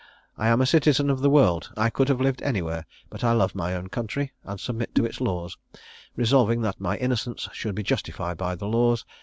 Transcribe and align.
I 0.35 0.47
am 0.47 0.61
a 0.61 0.65
citizen 0.65 1.11
of 1.11 1.19
the 1.19 1.29
world; 1.29 1.71
I 1.77 1.91
could 1.91 2.09
have 2.09 2.19
lived 2.19 2.41
anywhere: 2.41 2.87
but 3.11 3.23
I 3.23 3.33
love 3.33 3.53
my 3.53 3.75
own 3.75 3.87
country, 3.89 4.33
and 4.43 4.59
submit 4.59 4.95
to 4.95 5.05
its 5.05 5.21
laws, 5.21 5.57
resolving 6.15 6.61
that 6.63 6.81
my 6.81 6.97
innocence 6.97 7.47
should 7.53 7.75
be 7.75 7.83
justified 7.83 8.35
by 8.35 8.55
the 8.55 8.65
laws. 8.65 9.05